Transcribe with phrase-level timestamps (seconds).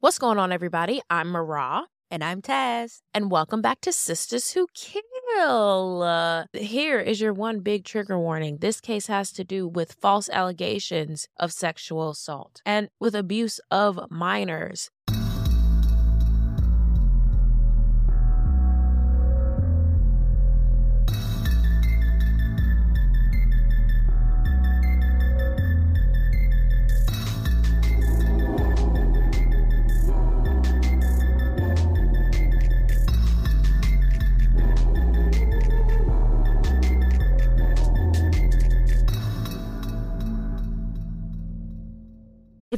[0.00, 1.02] What's going on, everybody?
[1.10, 1.82] I'm Marah.
[2.08, 3.00] And I'm Taz.
[3.12, 6.02] And welcome back to Sistas Who Kill.
[6.02, 8.58] Uh, here is your one big trigger warning.
[8.60, 13.98] This case has to do with false allegations of sexual assault and with abuse of
[14.08, 14.88] minors.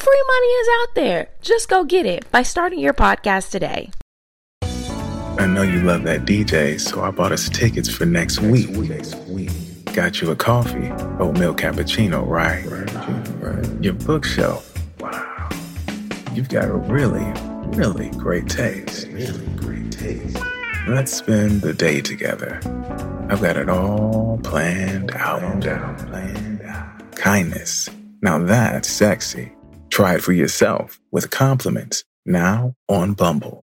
[0.00, 1.28] Free money is out there.
[1.42, 3.90] Just go get it by starting your podcast today.
[4.62, 8.70] I know you love that DJ, so I bought us tickets for next week.
[8.70, 9.50] Next week.
[9.92, 12.64] Got you a coffee, oatmeal cappuccino, right?
[12.64, 13.84] Right, right.
[13.84, 14.72] Your bookshelf.
[15.00, 15.50] Wow.
[16.32, 17.30] You've got a really,
[17.76, 19.06] really great taste.
[19.08, 20.38] Really great taste.
[20.88, 22.58] Let's spend the day together.
[23.28, 25.40] I've got it all planned out.
[25.40, 25.98] Planned out.
[26.08, 27.16] Planned out.
[27.16, 27.90] Kindness.
[28.22, 29.52] Now that's sexy.
[29.90, 33.64] Try it for yourself with compliments now on Bumble.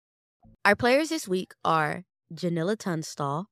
[0.65, 3.45] Our players this week are Jinella Tunstall,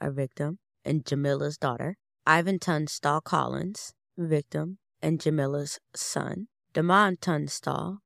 [0.00, 1.96] our victim, and Jamila's daughter,
[2.26, 7.98] Ivan Tunstall Collins, victim, and Jamila's son, Damon Tunstall,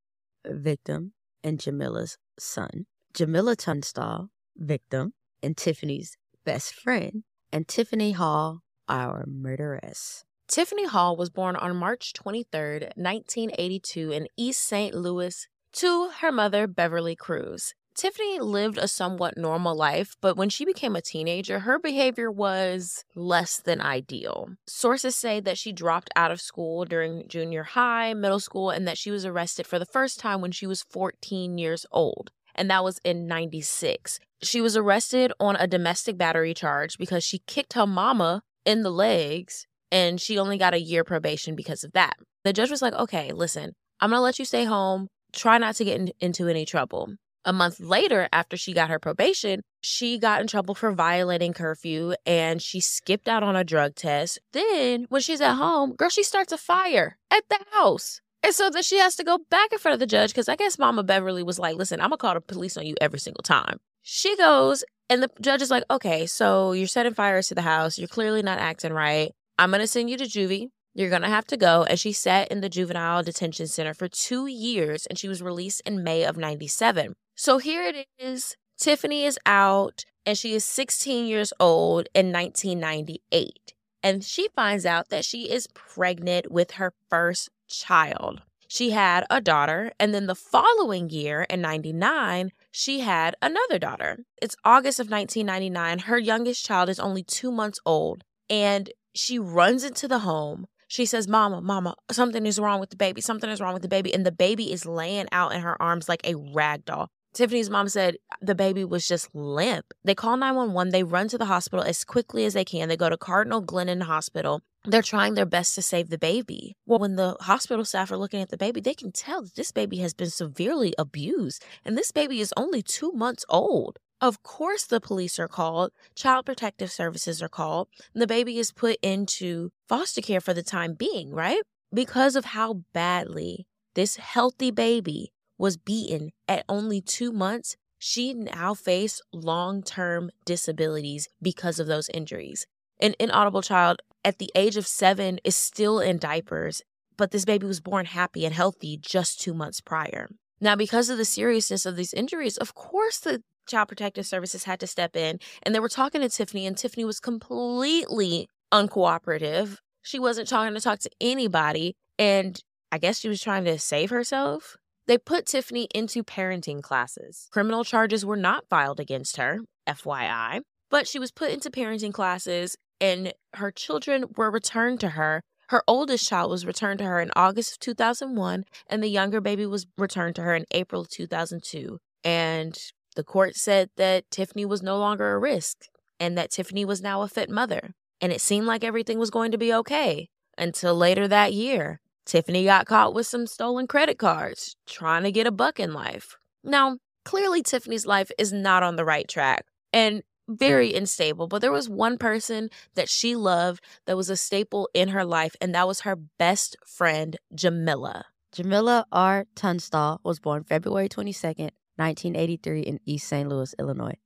[0.46, 1.12] victim,
[1.42, 5.12] and Jamila's son, Jamila Tunstall, victim,
[5.42, 10.24] and Tiffany's best friend, and Tiffany Hall, our murderess.
[10.48, 14.94] Tiffany Hall was born on March 23, 1982, in East St.
[14.94, 17.74] Louis to her mother, Beverly Cruz.
[17.96, 23.04] Tiffany lived a somewhat normal life, but when she became a teenager, her behavior was
[23.14, 24.50] less than ideal.
[24.66, 28.98] Sources say that she dropped out of school during junior high, middle school, and that
[28.98, 32.82] she was arrested for the first time when she was 14 years old and that
[32.82, 34.18] was in 96.
[34.42, 38.90] She was arrested on a domestic battery charge because she kicked her mama in the
[38.90, 42.16] legs and she only got a year probation because of that.
[42.44, 45.08] The judge was like, okay, listen, I'm gonna let you stay home.
[45.32, 47.14] Try not to get in, into any trouble.
[47.44, 52.14] A month later, after she got her probation, she got in trouble for violating curfew
[52.26, 54.40] and she skipped out on a drug test.
[54.52, 58.20] Then, when she's at home, girl, she starts a fire at the house.
[58.42, 60.56] And so then she has to go back in front of the judge because I
[60.56, 63.42] guess Mama Beverly was like, listen, I'm gonna call the police on you every single
[63.42, 63.78] time.
[64.02, 67.98] She goes, and the judge is like, okay, so you're setting fires to the house.
[67.98, 69.32] You're clearly not acting right.
[69.58, 70.68] I'm going to send you to juvie.
[70.94, 71.84] You're going to have to go.
[71.84, 75.82] And she sat in the juvenile detention center for two years and she was released
[75.84, 77.14] in May of 97.
[77.34, 78.56] So here it is.
[78.78, 83.74] Tiffany is out and she is 16 years old in 1998.
[84.02, 88.42] And she finds out that she is pregnant with her first child.
[88.68, 94.18] She had a daughter, and then the following year in 99, she had another daughter.
[94.42, 96.00] It's August of 1999.
[96.00, 100.66] Her youngest child is only two months old, and she runs into the home.
[100.88, 103.20] She says, Mama, Mama, something is wrong with the baby.
[103.20, 104.14] Something is wrong with the baby.
[104.14, 107.10] And the baby is laying out in her arms like a rag doll.
[107.36, 109.92] Tiffany's mom said the baby was just limp.
[110.02, 110.90] They call 911.
[110.90, 112.88] They run to the hospital as quickly as they can.
[112.88, 114.62] They go to Cardinal Glennon Hospital.
[114.86, 116.76] They're trying their best to save the baby.
[116.86, 119.70] Well, when the hospital staff are looking at the baby, they can tell that this
[119.70, 121.62] baby has been severely abused.
[121.84, 123.98] And this baby is only two months old.
[124.20, 128.72] Of course, the police are called, child protective services are called, and the baby is
[128.72, 131.60] put into foster care for the time being, right?
[131.92, 138.74] Because of how badly this healthy baby was beaten at only two months, she now
[138.74, 142.66] faced long term disabilities because of those injuries.
[143.00, 146.82] An inaudible child at the age of seven is still in diapers,
[147.16, 150.28] but this baby was born happy and healthy just two months prior.
[150.60, 154.80] Now, because of the seriousness of these injuries, of course, the Child Protective Services had
[154.80, 159.78] to step in and they were talking to Tiffany, and Tiffany was completely uncooperative.
[160.02, 162.60] She wasn't trying to talk to anybody, and
[162.92, 164.76] I guess she was trying to save herself.
[165.06, 167.48] They put Tiffany into parenting classes.
[167.52, 170.60] Criminal charges were not filed against her, FYI,
[170.90, 175.82] but she was put into parenting classes and her children were returned to her Her
[175.88, 179.86] oldest child was returned to her in August of 2001, and the younger baby was
[179.98, 181.98] returned to her in April of 2002.
[182.22, 182.78] And
[183.16, 185.86] the court said that Tiffany was no longer a risk
[186.20, 187.94] and that Tiffany was now a fit mother.
[188.20, 192.00] And it seemed like everything was going to be okay until later that year.
[192.24, 196.36] Tiffany got caught with some stolen credit cards, trying to get a buck in life.
[196.64, 201.72] Now, clearly, Tiffany's life is not on the right track and very unstable, but there
[201.72, 205.86] was one person that she loved that was a staple in her life, and that
[205.86, 208.24] was her best friend, Jamila.
[208.52, 209.46] Jamila R.
[209.54, 213.48] Tunstall was born February 22nd, 1983, in East St.
[213.48, 214.16] Louis, Illinois.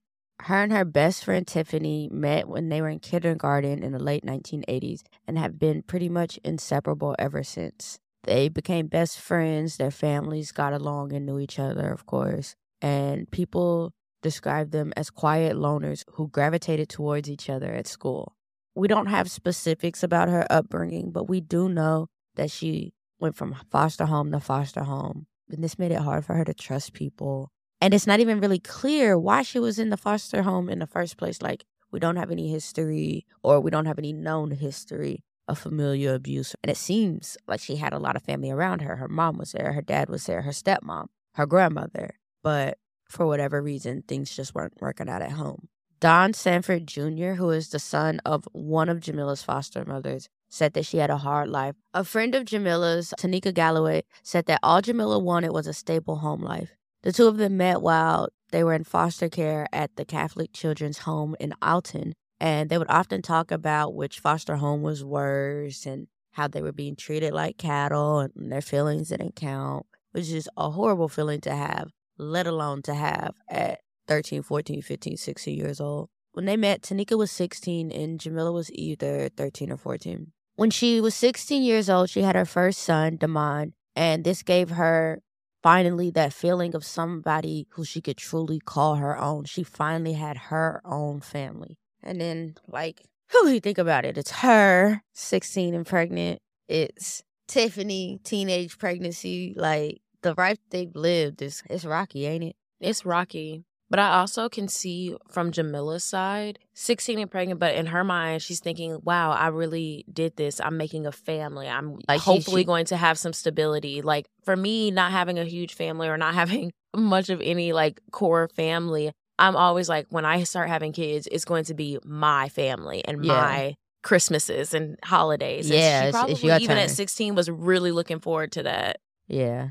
[0.42, 4.24] Her and her best friend Tiffany met when they were in kindergarten in the late
[4.24, 7.98] 1980s and have been pretty much inseparable ever since.
[8.24, 13.30] They became best friends, their families got along and knew each other, of course, and
[13.30, 13.92] people
[14.22, 18.34] described them as quiet loners who gravitated towards each other at school.
[18.74, 23.56] We don't have specifics about her upbringing, but we do know that she went from
[23.70, 25.26] foster home to foster home.
[25.50, 27.50] And this made it hard for her to trust people.
[27.80, 30.86] And it's not even really clear why she was in the foster home in the
[30.86, 31.40] first place.
[31.40, 36.14] Like, we don't have any history or we don't have any known history of familial
[36.14, 36.54] abuse.
[36.62, 38.96] And it seems like she had a lot of family around her.
[38.96, 42.18] Her mom was there, her dad was there, her stepmom, her grandmother.
[42.42, 42.78] But
[43.08, 45.68] for whatever reason, things just weren't working out at home.
[45.98, 50.86] Don Sanford Jr., who is the son of one of Jamila's foster mothers, said that
[50.86, 51.74] she had a hard life.
[51.92, 56.42] A friend of Jamila's, Tanika Galloway, said that all Jamila wanted was a stable home
[56.42, 56.70] life.
[57.02, 60.98] The two of them met while they were in foster care at the Catholic Children's
[60.98, 66.08] Home in Alton, and they would often talk about which foster home was worse and
[66.32, 70.70] how they were being treated like cattle and their feelings didn't count, which is a
[70.70, 76.08] horrible feeling to have, let alone to have at 13, 14, 15, 16 years old.
[76.32, 80.32] When they met, Tanika was 16 and Jamila was either 13 or 14.
[80.54, 84.70] When she was 16 years old, she had her first son, Damon, and this gave
[84.70, 85.22] her
[85.62, 89.44] finally that feeling of somebody who she could truly call her own.
[89.44, 91.78] She finally had her own family.
[92.02, 94.18] And then, like, who you think about it?
[94.18, 96.40] It's her, 16 and pregnant.
[96.68, 99.54] It's Tiffany, teenage pregnancy.
[99.56, 102.56] Like, the life they've lived is it's rocky, ain't it?
[102.80, 103.64] It's rocky.
[103.90, 108.40] But I also can see from Jamila's side, 16 and pregnant, but in her mind,
[108.40, 110.60] she's thinking, wow, I really did this.
[110.60, 111.68] I'm making a family.
[111.68, 114.00] I'm like hopefully she, she, going to have some stability.
[114.00, 118.00] Like for me, not having a huge family or not having much of any like
[118.12, 119.10] core family,
[119.40, 123.24] I'm always like, when I start having kids, it's going to be my family and
[123.24, 123.32] yeah.
[123.32, 125.68] my Christmases and holidays.
[125.68, 126.84] Yeah, and she probably, it's, it's even turn.
[126.84, 129.00] at 16 was really looking forward to that.
[129.26, 129.70] Yeah.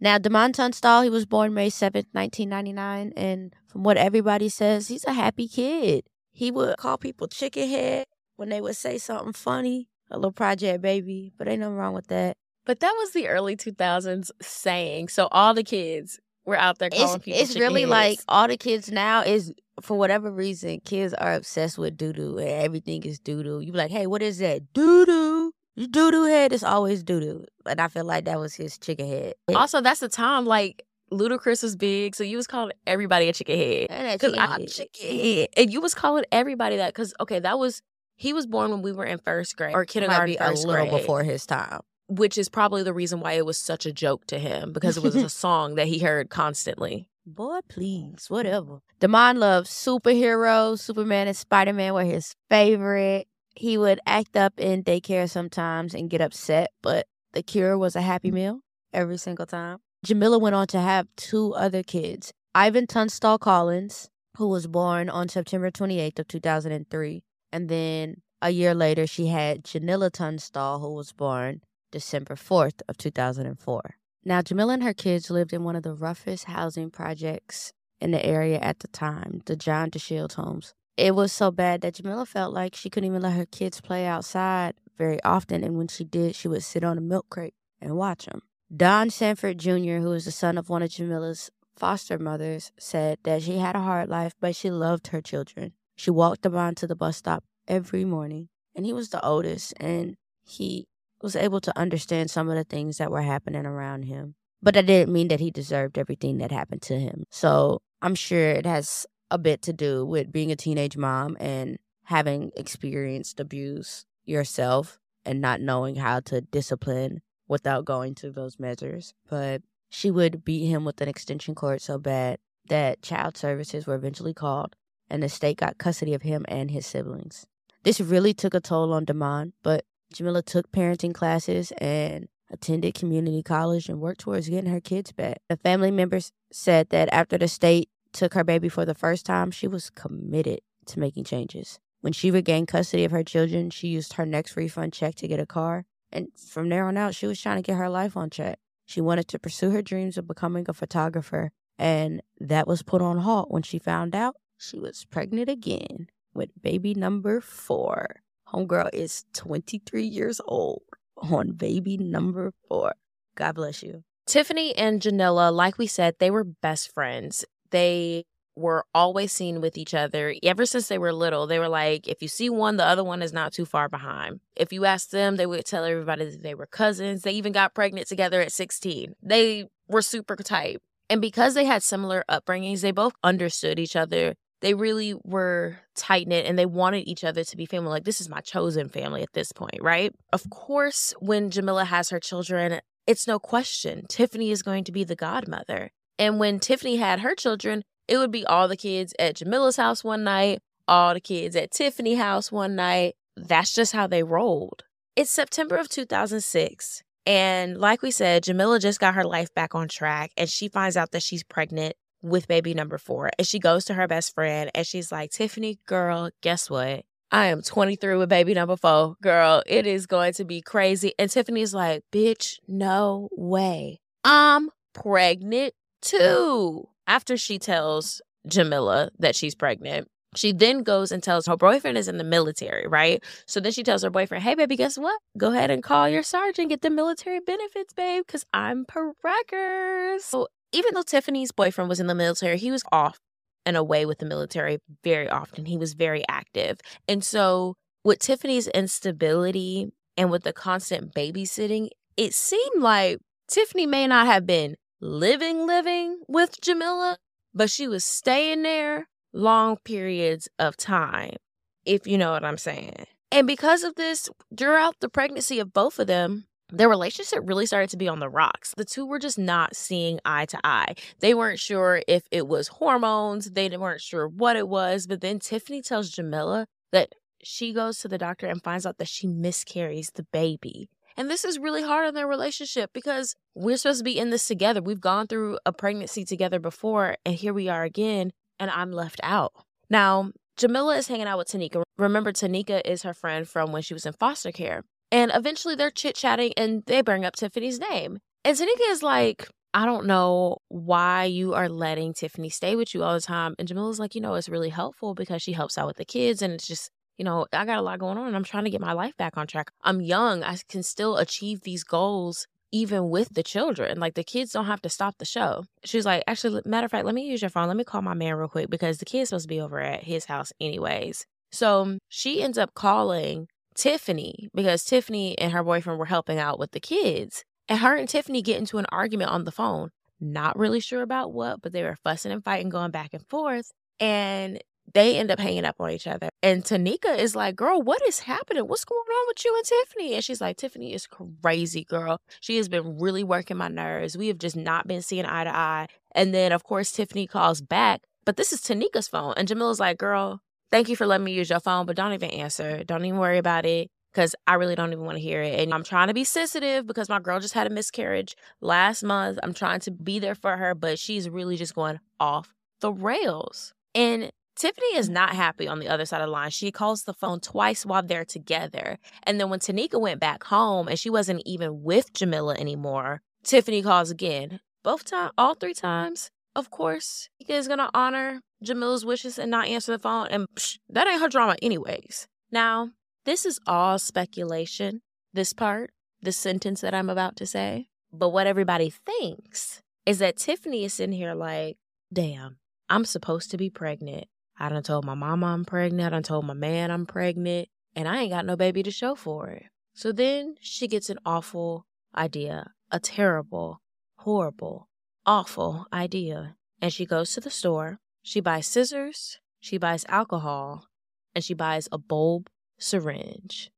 [0.00, 3.12] Now, Damon Tunstall, he was born May 7th, 1999.
[3.16, 6.04] And from what everybody says, he's a happy kid.
[6.32, 8.04] He would call people chicken head
[8.36, 12.08] when they would say something funny, a little project baby, but ain't nothing wrong with
[12.08, 12.36] that.
[12.66, 15.08] But that was the early 2000s saying.
[15.08, 17.90] So all the kids were out there calling it's, people It's really heads.
[17.90, 22.38] like all the kids now is, for whatever reason, kids are obsessed with doo doo
[22.38, 23.60] and everything is doo doo.
[23.60, 24.72] You be like, hey, what is that?
[24.74, 25.35] Doo doo.
[25.76, 27.44] Doo doo head is always doo doo.
[27.66, 29.34] And I feel like that was his chicken head.
[29.54, 33.56] Also, that's the time like Ludacris was big, so you was calling everybody a chicken
[33.58, 34.18] head.
[34.18, 35.48] Because I'm chicken head.
[35.56, 37.82] And you was calling everybody that because okay, that was
[38.16, 40.72] he was born when we were in first grade or kindergarten, Might be a little
[40.72, 41.80] grade, before his time.
[42.08, 45.02] which is probably the reason why it was such a joke to him because it
[45.02, 47.08] was a song that he heard constantly.
[47.26, 48.78] Boy, please, whatever.
[49.00, 50.78] Damon loves superheroes.
[50.78, 53.26] Superman and Spider Man were his favorite.
[53.56, 58.02] He would act up in daycare sometimes and get upset, but the cure was a
[58.02, 58.34] happy mm.
[58.34, 58.60] meal
[58.92, 59.78] every single time.
[60.04, 65.28] Jamila went on to have two other kids Ivan Tunstall Collins, who was born on
[65.28, 67.22] September 28th of 2003.
[67.52, 72.96] And then a year later, she had Jinella Tunstall, who was born December 4th of
[72.98, 73.96] 2004.
[74.24, 78.24] Now, Jamila and her kids lived in one of the roughest housing projects in the
[78.24, 80.74] area at the time, the John DeShields homes.
[80.96, 84.06] It was so bad that Jamila felt like she couldn't even let her kids play
[84.06, 87.96] outside very often, and when she did, she would sit on a milk crate and
[87.96, 88.42] watch them.
[88.74, 93.42] Don Sanford Jr., who is the son of one of Jamila's foster mothers, said that
[93.42, 95.72] she had a hard life, but she loved her children.
[95.96, 99.74] She walked them on to the bus stop every morning, and he was the oldest,
[99.78, 100.86] and he
[101.20, 104.34] was able to understand some of the things that were happening around him.
[104.62, 107.24] But that didn't mean that he deserved everything that happened to him.
[107.30, 111.78] So I'm sure it has a bit to do with being a teenage mom and
[112.04, 119.14] having experienced abuse yourself and not knowing how to discipline without going to those measures.
[119.28, 123.94] But she would beat him with an extension cord so bad that child services were
[123.94, 124.76] eventually called
[125.08, 127.46] and the state got custody of him and his siblings.
[127.84, 133.42] This really took a toll on Damon, but Jamila took parenting classes and attended community
[133.42, 135.38] college and worked towards getting her kids back.
[135.48, 139.50] The family members said that after the state took her baby for the first time,
[139.50, 141.78] she was committed to making changes.
[142.00, 145.40] When she regained custody of her children, she used her next refund check to get
[145.40, 145.84] a car.
[146.12, 148.58] And from there on out, she was trying to get her life on track.
[148.86, 153.18] She wanted to pursue her dreams of becoming a photographer, and that was put on
[153.18, 158.22] halt when she found out she was pregnant again with baby number four.
[158.52, 160.82] Homegirl is 23 years old
[161.16, 162.94] on baby number four.
[163.34, 164.04] God bless you.
[164.26, 167.44] Tiffany and Janella, like we said, they were best friends.
[167.70, 168.24] They
[168.56, 171.46] were always seen with each other ever since they were little.
[171.46, 174.40] They were like, if you see one, the other one is not too far behind.
[174.56, 177.22] If you ask them, they would tell everybody that they were cousins.
[177.22, 179.14] They even got pregnant together at 16.
[179.22, 180.78] They were super tight.
[181.08, 184.34] And because they had similar upbringings, they both understood each other.
[184.62, 187.90] They really were tight knit and they wanted each other to be family.
[187.90, 190.12] Like, this is my chosen family at this point, right?
[190.32, 195.04] Of course, when Jamila has her children, it's no question Tiffany is going to be
[195.04, 195.90] the godmother.
[196.18, 200.04] And when Tiffany had her children, it would be all the kids at Jamila's house
[200.04, 203.14] one night, all the kids at Tiffany house one night.
[203.36, 204.84] That's just how they rolled.
[205.14, 207.02] It's September of 2006.
[207.26, 210.96] And like we said, Jamila just got her life back on track and she finds
[210.96, 213.30] out that she's pregnant with baby number four.
[213.36, 217.04] And she goes to her best friend and she's like, Tiffany, girl, guess what?
[217.32, 219.16] I am 23 with baby number four.
[219.20, 221.12] Girl, it is going to be crazy.
[221.18, 223.98] And Tiffany's like, bitch, no way.
[224.22, 225.74] I'm pregnant
[226.06, 231.96] too after she tells Jamila that she's pregnant, she then goes and tells her boyfriend
[231.96, 233.22] is in the military, right?
[233.46, 235.18] So then she tells her boyfriend, hey, baby, guess what?
[235.38, 240.20] Go ahead and call your sergeant, get the military benefits, babe, because I'm preggers.
[240.20, 243.18] So even though Tiffany's boyfriend was in the military, he was off
[243.64, 245.66] and away with the military very often.
[245.66, 246.80] He was very active.
[247.08, 254.06] And so with Tiffany's instability and with the constant babysitting, it seemed like Tiffany may
[254.06, 257.18] not have been living, living with Jamila,
[257.54, 261.36] but she was staying there long periods of time,
[261.84, 263.06] if you know what I'm saying.
[263.30, 267.90] And because of this, throughout the pregnancy of both of them, their relationship really started
[267.90, 268.74] to be on the rocks.
[268.76, 270.94] The two were just not seeing eye to eye.
[271.20, 275.06] They weren't sure if it was hormones, they weren't sure what it was.
[275.06, 279.08] But then Tiffany tells Jamila that she goes to the doctor and finds out that
[279.08, 280.88] she miscarries the baby.
[281.16, 284.46] And this is really hard on their relationship because we're supposed to be in this
[284.46, 284.82] together.
[284.82, 289.20] We've gone through a pregnancy together before, and here we are again, and I'm left
[289.22, 289.52] out.
[289.88, 291.82] Now, Jamila is hanging out with Tanika.
[291.98, 294.82] Remember, Tanika is her friend from when she was in foster care.
[295.12, 298.18] And eventually they're chit chatting and they bring up Tiffany's name.
[298.44, 303.02] And Tanika is like, I don't know why you are letting Tiffany stay with you
[303.04, 303.54] all the time.
[303.58, 306.40] And Jamila's like, you know, it's really helpful because she helps out with the kids
[306.42, 308.70] and it's just you know, I got a lot going on and I'm trying to
[308.70, 309.70] get my life back on track.
[309.82, 310.42] I'm young.
[310.42, 313.98] I can still achieve these goals even with the children.
[313.98, 315.64] Like the kids don't have to stop the show.
[315.84, 317.68] She's like, actually, matter of fact, let me use your phone.
[317.68, 320.04] Let me call my man real quick because the kid's supposed to be over at
[320.04, 321.26] his house anyways.
[321.50, 326.58] So um, she ends up calling Tiffany because Tiffany and her boyfriend were helping out
[326.58, 327.44] with the kids.
[327.68, 329.90] And her and Tiffany get into an argument on the phone.
[330.20, 333.72] Not really sure about what, but they were fussing and fighting, going back and forth.
[334.00, 334.60] And
[334.94, 336.28] they end up hanging up on each other.
[336.42, 338.66] And Tanika is like, Girl, what is happening?
[338.66, 340.14] What's going on with you and Tiffany?
[340.14, 342.18] And she's like, Tiffany is crazy, girl.
[342.40, 344.16] She has been really working my nerves.
[344.16, 345.88] We have just not been seeing eye to eye.
[346.12, 349.34] And then, of course, Tiffany calls back, but this is Tanika's phone.
[349.36, 350.40] And Jamila's like, Girl,
[350.70, 352.84] thank you for letting me use your phone, but don't even answer.
[352.84, 355.60] Don't even worry about it because I really don't even want to hear it.
[355.60, 359.38] And I'm trying to be sensitive because my girl just had a miscarriage last month.
[359.42, 363.74] I'm trying to be there for her, but she's really just going off the rails.
[363.94, 366.50] And Tiffany is not happy on the other side of the line.
[366.50, 368.98] She calls the phone twice while they're together.
[369.24, 373.82] And then when Tanika went back home and she wasn't even with Jamila anymore, Tiffany
[373.82, 374.60] calls again.
[374.82, 376.30] Both time, all three times.
[376.54, 380.28] Of course, Tanika is gonna honor Jamila's wishes and not answer the phone.
[380.28, 382.26] And psh, that ain't her drama, anyways.
[382.50, 382.92] Now,
[383.26, 385.02] this is all speculation.
[385.34, 385.90] This part,
[386.22, 387.88] the sentence that I'm about to say.
[388.10, 391.76] But what everybody thinks is that Tiffany is sitting here like,
[392.10, 392.56] damn,
[392.88, 394.28] I'm supposed to be pregnant.
[394.58, 396.06] I done told my mama I'm pregnant.
[396.06, 397.68] I done told my man I'm pregnant.
[397.94, 399.64] And I ain't got no baby to show for it.
[399.94, 403.80] So then she gets an awful idea, a terrible,
[404.18, 404.88] horrible,
[405.24, 406.56] awful idea.
[406.80, 407.98] And she goes to the store.
[408.22, 409.38] She buys scissors.
[409.60, 410.86] She buys alcohol.
[411.34, 412.48] And she buys a bulb
[412.78, 413.70] syringe.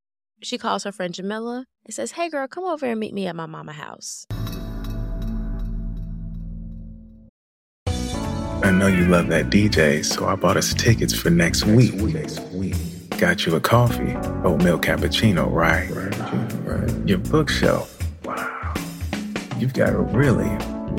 [0.42, 3.36] She calls her friend Jamila and says, Hey girl, come over and meet me at
[3.36, 4.26] my mama house.
[8.62, 11.94] I know you love that DJ, so I bought us tickets for next week.
[11.94, 12.74] Next week.
[13.18, 15.88] Got you a coffee, oatmeal cappuccino, right?
[15.90, 17.08] Right.
[17.08, 17.96] Your bookshelf.
[18.24, 18.74] Wow.
[19.58, 20.50] You've got a really,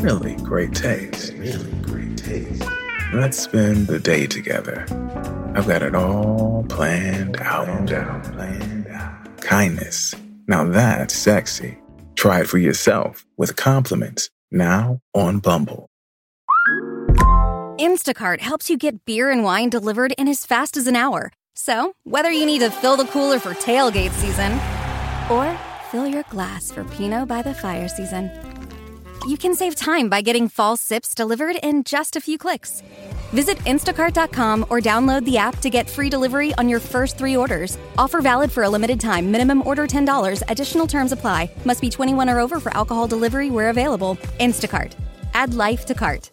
[0.03, 1.33] really great taste.
[1.33, 2.63] Really great taste.
[3.13, 4.85] Let's spend the day together.
[5.55, 7.65] I've got it all planned out.
[7.65, 8.23] Planned out.
[8.33, 9.41] Planned out.
[9.41, 10.15] Kindness.
[10.47, 11.77] Now that's sexy.
[12.15, 15.88] Try it for yourself with compliments now on Bumble.
[17.79, 21.31] Instacart helps you get beer and wine delivered in as fast as an hour.
[21.53, 24.59] So, whether you need to fill the cooler for tailgate season
[25.31, 25.57] or
[25.89, 28.31] fill your glass for Pinot by the fire season,
[29.25, 32.83] you can save time by getting fall sips delivered in just a few clicks.
[33.31, 37.77] Visit instacart.com or download the app to get free delivery on your first three orders.
[37.97, 39.31] Offer valid for a limited time.
[39.31, 40.43] Minimum order $10.
[40.49, 41.49] Additional terms apply.
[41.63, 44.15] Must be 21 or over for alcohol delivery where available.
[44.39, 44.93] Instacart.
[45.33, 46.31] Add life to cart.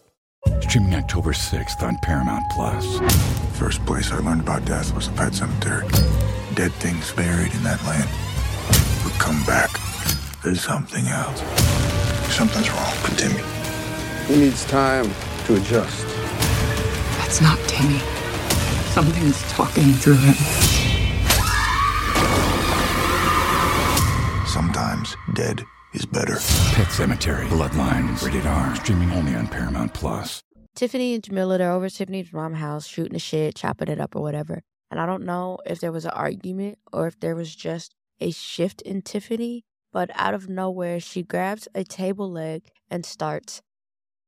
[0.61, 2.99] Streaming October 6th on Paramount Plus.
[3.57, 5.87] First place I learned about death was a pet cemetery.
[6.53, 8.09] Dead things buried in that land
[9.03, 9.69] would come back.
[10.43, 11.39] There's something else.
[12.35, 13.43] Something's wrong with Timmy.
[14.27, 15.09] He needs time
[15.45, 16.05] to adjust.
[17.17, 17.99] That's not Timmy.
[18.91, 20.35] Something's talking through him.
[24.45, 25.65] Sometimes dead
[25.97, 26.33] is better.
[26.75, 28.75] Pet Sematary, Bloodlines, rated R.
[28.75, 30.43] Streaming only on Paramount Plus.
[30.75, 34.21] Tiffany and Jamila, they're over Tiffany's mom house shooting the shit, chopping it up or
[34.21, 34.61] whatever.
[34.91, 38.29] And I don't know if there was an argument or if there was just a
[38.31, 43.63] shift in Tiffany, but out of nowhere, she grabs a table leg and starts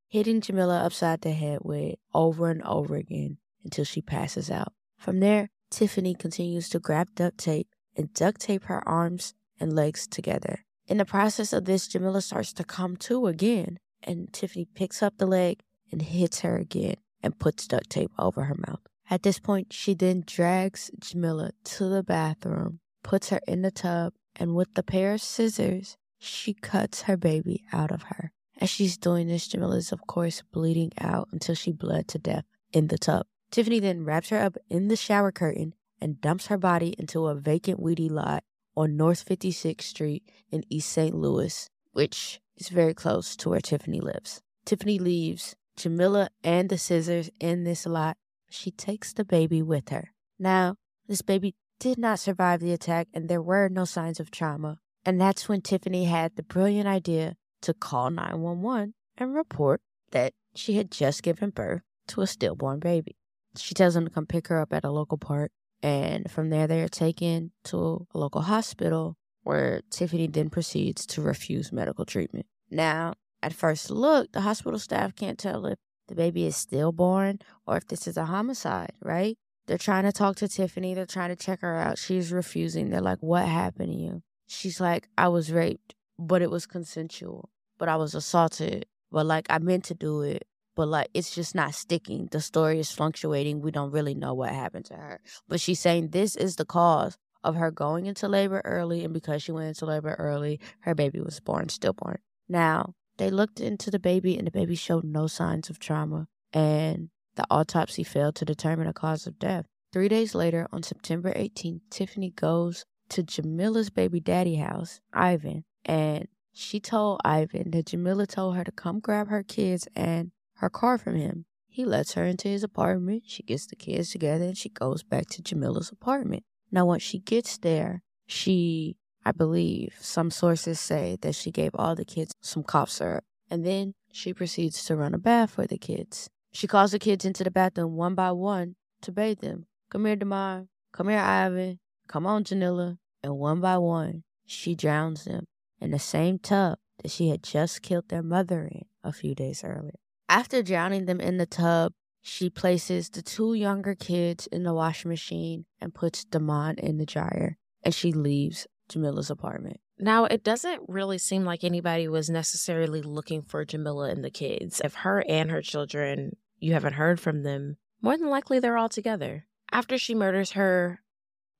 [0.07, 4.73] hitting Jamila upside the head with over and over again until she passes out.
[4.97, 10.07] From there, Tiffany continues to grab duct tape and duct tape her arms and legs
[10.07, 10.65] together.
[10.89, 15.19] In the process of this, Jamila starts to come to again, and Tiffany picks up
[15.19, 15.59] the leg
[15.91, 18.79] and hits her again and puts duct tape over her mouth.
[19.07, 24.13] At this point, she then drags Jamila to the bathroom, puts her in the tub,
[24.35, 28.31] and with the pair of scissors, she cuts her baby out of her.
[28.59, 32.45] As she's doing this, Jamila is, of course, bleeding out until she bled to death
[32.73, 33.27] in the tub.
[33.51, 37.35] Tiffany then wraps her up in the shower curtain and dumps her body into a
[37.35, 38.43] vacant weedy lot
[38.75, 41.15] on North 56th Street in East St.
[41.15, 44.41] Louis, which is very close to where Tiffany lives.
[44.65, 48.17] Tiffany leaves Jamila and the scissors in this lot.
[48.49, 50.11] She takes the baby with her.
[50.37, 50.75] Now,
[51.07, 54.79] this baby did not survive the attack and there were no signs of trauma.
[55.05, 60.75] And that's when Tiffany had the brilliant idea to call 911 and report that she
[60.75, 63.15] had just given birth to a stillborn baby.
[63.57, 66.67] She tells them to come pick her up at a local park and from there,
[66.67, 72.45] they are taken to a local hospital where Tiffany then proceeds to refuse medical treatment.
[72.69, 77.77] Now, at first look, the hospital staff can't tell if the baby is stillborn or
[77.77, 79.37] if this is a homicide, right?
[79.67, 80.93] They're trying to talk to Tiffany.
[80.93, 81.97] They're trying to check her out.
[81.97, 82.89] She's refusing.
[82.89, 84.23] They're like, What happened to you?
[84.47, 87.49] She's like, I was raped, but it was consensual.
[87.77, 88.87] But I was assaulted.
[89.11, 92.27] But like, I meant to do it but like it's just not sticking.
[92.31, 93.61] The story is fluctuating.
[93.61, 95.21] We don't really know what happened to her.
[95.47, 99.43] But she's saying this is the cause of her going into labor early, and because
[99.43, 102.19] she went into labor early, her baby was born stillborn.
[102.47, 107.09] Now, they looked into the baby, and the baby showed no signs of trauma, and
[107.35, 109.65] the autopsy failed to determine a cause of death.
[109.91, 116.27] Three days later, on September 18th, Tiffany goes to Jamila's baby daddy house, Ivan, and
[116.53, 120.97] she told Ivan that Jamila told her to come grab her kids and her car
[120.97, 121.45] from him.
[121.67, 123.23] He lets her into his apartment.
[123.25, 126.43] She gets the kids together and she goes back to Jamila's apartment.
[126.71, 131.95] Now, once she gets there, she, I believe, some sources say that she gave all
[131.95, 133.23] the kids some cough syrup.
[133.49, 136.29] And then she proceeds to run a bath for the kids.
[136.51, 139.65] She calls the kids into the bathroom one by one to bathe them.
[139.89, 140.65] Come here, Demar.
[140.91, 141.79] Come here, Ivan.
[142.07, 142.97] Come on, Jinella.
[143.23, 145.45] And one by one, she drowns them
[145.79, 149.63] in the same tub that she had just killed their mother in a few days
[149.63, 149.99] earlier.
[150.29, 155.09] After drowning them in the tub, she places the two younger kids in the washing
[155.09, 159.79] machine and puts Damon in the dryer, and she leaves Jamila's apartment.
[159.97, 164.81] Now, it doesn't really seem like anybody was necessarily looking for Jamila and the kids.
[164.83, 168.87] If her and her children, you haven't heard from them, more than likely they're all
[168.87, 169.47] together.
[169.71, 171.01] After she murders her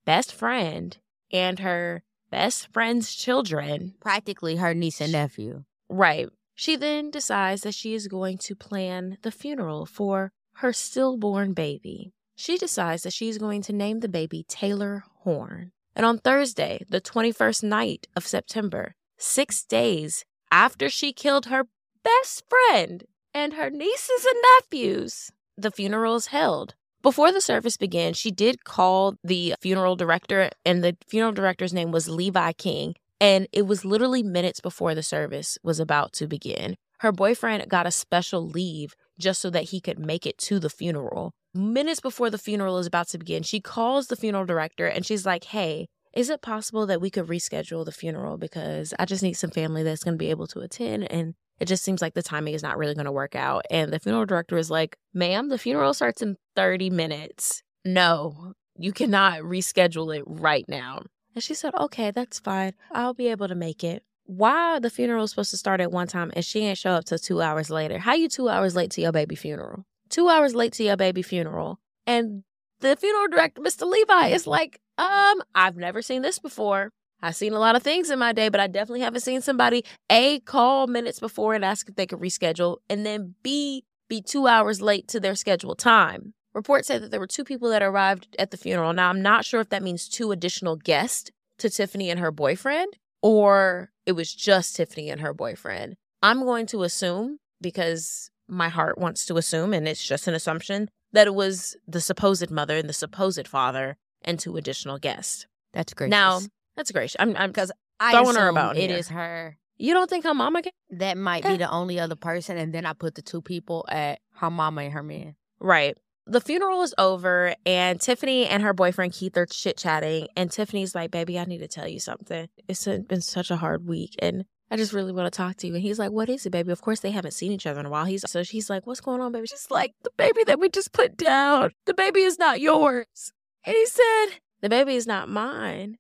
[0.06, 0.96] best friend
[1.32, 5.64] and her best friend's children, practically her niece and nephew.
[5.90, 6.30] Right.
[6.60, 12.12] She then decides that she is going to plan the funeral for her stillborn baby.
[12.36, 15.72] She decides that she's going to name the baby Taylor Horn.
[15.96, 21.64] And on Thursday, the 21st night of September, six days after she killed her
[22.04, 26.76] best friend and her nieces and nephews, the funeral is held.
[27.02, 31.92] Before the service began, she did call the funeral director, and the funeral director's name
[31.94, 32.96] was Levi King.
[33.22, 36.76] And it was literally minutes before the service was about to begin.
[37.00, 40.70] Her boyfriend got a special leave just so that he could make it to the
[40.70, 41.32] funeral.
[41.54, 45.26] Minutes before the funeral is about to begin, she calls the funeral director and she's
[45.26, 49.34] like, Hey, is it possible that we could reschedule the funeral because I just need
[49.34, 52.24] some family that's going to be able to attend and it just seems like the
[52.24, 53.66] timing is not really going to work out.
[53.70, 57.64] And the funeral director is like, ma'am, the funeral starts in 30 minutes.
[57.84, 61.02] No, you cannot reschedule it right now.
[61.40, 62.74] And she said, okay, that's fine.
[62.92, 64.04] I'll be able to make it.
[64.26, 67.06] Why the funeral is supposed to start at one time and she ain't show up
[67.06, 67.98] till two hours later?
[67.98, 69.86] How you two hours late to your baby funeral?
[70.10, 71.80] Two hours late to your baby funeral.
[72.06, 72.44] And
[72.82, 73.90] the funeral director, Mr.
[73.90, 76.90] Levi, is like, um, I've never seen this before.
[77.22, 79.86] I've seen a lot of things in my day, but I definitely haven't seen somebody
[80.10, 84.46] A call minutes before and ask if they could reschedule, and then B be two
[84.46, 86.34] hours late to their scheduled time.
[86.54, 88.94] Reports say that there were two people that arrived at the funeral.
[88.94, 92.98] Now, I'm not sure if that means two additional guests to Tiffany and her boyfriend,
[93.22, 95.96] or it was just Tiffany and her boyfriend.
[96.24, 100.90] I'm going to assume, because my heart wants to assume, and it's just an assumption,
[101.12, 105.46] that it was the supposed mother and the supposed father and two additional guests.
[105.74, 106.10] That's great.
[106.10, 106.40] Now,
[106.76, 107.16] that's great.
[107.20, 108.98] I'm I'm because I throwing her about it here.
[108.98, 109.58] is her.
[109.78, 110.72] You don't think her mama can?
[110.90, 111.58] That might be eh.
[111.58, 114.94] the only other person, and then I put the two people at her mama and
[114.94, 115.36] her man.
[115.60, 115.98] Right.
[116.30, 120.28] The funeral is over, and Tiffany and her boyfriend Keith are chit chatting.
[120.36, 122.48] And Tiffany's like, "Baby, I need to tell you something.
[122.68, 125.74] It's been such a hard week, and I just really want to talk to you."
[125.74, 127.88] And he's like, "What is it, baby?" Of course, they haven't seen each other in
[127.88, 128.06] a while.
[128.06, 130.92] He's so she's like, "What's going on, baby?" She's like, "The baby that we just
[130.92, 131.72] put down.
[131.86, 133.34] The baby is not yours."
[133.66, 135.98] And he said, "The baby is not mine.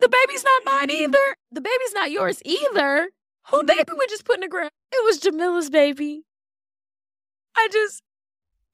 [0.00, 1.36] The baby's not mine either.
[1.52, 3.10] The baby's not yours either.
[3.50, 4.72] Who baby we just put in the ground?
[4.90, 6.24] It was Jamila's baby.
[7.56, 8.02] I just."